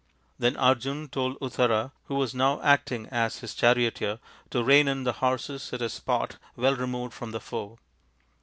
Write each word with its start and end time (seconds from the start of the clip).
Then 0.39 0.57
Arjun 0.57 1.09
told 1.09 1.37
Uttara, 1.41 1.91
who 2.05 2.15
was 2.15 2.33
now 2.33 2.59
acting 2.63 3.05
as 3.09 3.37
his 3.37 3.53
charioteer, 3.53 4.17
to 4.49 4.63
rein 4.63 4.87
in 4.87 5.03
the 5.03 5.13
horses 5.21 5.71
at 5.73 5.81
a 5.83 5.89
spot 5.89 6.37
well 6.55 6.75
removed 6.75 7.13
from 7.13 7.29
the 7.29 7.39
foe. 7.39 7.77